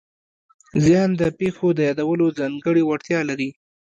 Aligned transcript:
ذهن 0.85 1.09
د 1.21 1.23
پېښو 1.39 1.67
د 1.73 1.79
یادولو 1.87 2.25
ځانګړې 2.39 2.81
وړتیا 2.85 3.19
لري. 3.29 3.49